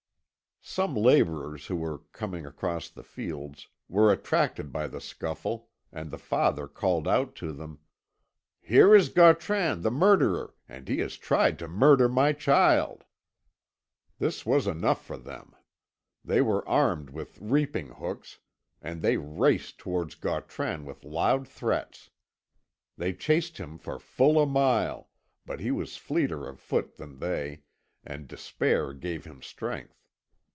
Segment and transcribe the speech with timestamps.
[0.63, 6.19] Some labourers who were coming across the fields, were attracted by the scuffle, and the
[6.19, 7.79] father called out to them:
[8.61, 13.05] "Here is Gautran the murderer, and he has tried to murder my child!"
[14.19, 15.55] This was enough for them.
[16.23, 18.37] They were armed with reaping hooks,
[18.83, 22.11] and they raced towards Gautran with loud threats.
[22.97, 25.09] They chased him for full a mile,
[25.43, 27.63] but he was fleeter of foot than they,
[28.05, 29.97] and despair gave him strength.